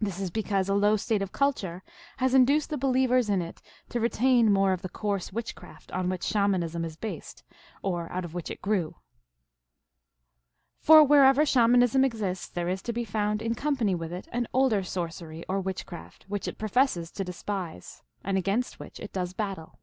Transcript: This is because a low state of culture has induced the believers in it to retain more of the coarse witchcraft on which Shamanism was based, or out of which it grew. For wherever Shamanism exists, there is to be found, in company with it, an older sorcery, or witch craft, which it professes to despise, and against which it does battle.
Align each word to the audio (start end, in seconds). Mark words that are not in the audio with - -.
This 0.00 0.20
is 0.20 0.30
because 0.30 0.68
a 0.68 0.74
low 0.74 0.96
state 0.96 1.20
of 1.20 1.32
culture 1.32 1.82
has 2.18 2.32
induced 2.32 2.70
the 2.70 2.78
believers 2.78 3.28
in 3.28 3.42
it 3.42 3.60
to 3.88 3.98
retain 3.98 4.52
more 4.52 4.72
of 4.72 4.82
the 4.82 4.88
coarse 4.88 5.32
witchcraft 5.32 5.90
on 5.90 6.08
which 6.08 6.22
Shamanism 6.22 6.82
was 6.82 6.94
based, 6.94 7.42
or 7.82 8.08
out 8.12 8.24
of 8.24 8.34
which 8.34 8.52
it 8.52 8.62
grew. 8.62 8.94
For 10.78 11.02
wherever 11.02 11.44
Shamanism 11.44 12.04
exists, 12.04 12.46
there 12.46 12.68
is 12.68 12.82
to 12.82 12.92
be 12.92 13.04
found, 13.04 13.42
in 13.42 13.56
company 13.56 13.96
with 13.96 14.12
it, 14.12 14.28
an 14.30 14.46
older 14.52 14.84
sorcery, 14.84 15.44
or 15.48 15.60
witch 15.60 15.86
craft, 15.86 16.26
which 16.28 16.46
it 16.46 16.56
professes 16.58 17.10
to 17.10 17.24
despise, 17.24 18.04
and 18.22 18.38
against 18.38 18.78
which 18.78 19.00
it 19.00 19.12
does 19.12 19.32
battle. 19.32 19.80